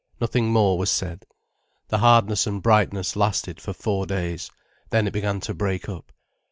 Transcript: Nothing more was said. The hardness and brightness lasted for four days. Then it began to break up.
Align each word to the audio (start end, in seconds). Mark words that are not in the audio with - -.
Nothing 0.19 0.51
more 0.51 0.79
was 0.79 0.89
said. 0.89 1.27
The 1.89 1.99
hardness 1.99 2.47
and 2.47 2.63
brightness 2.63 3.15
lasted 3.15 3.61
for 3.61 3.71
four 3.71 4.07
days. 4.07 4.49
Then 4.89 5.05
it 5.05 5.13
began 5.13 5.39
to 5.41 5.53
break 5.53 5.87
up. 5.87 6.11